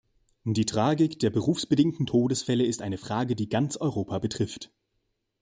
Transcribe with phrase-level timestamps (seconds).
[0.45, 4.71] Die Tragik der berufsbedingten Todesfälle ist eine Frage, die ganz Europa betrifft.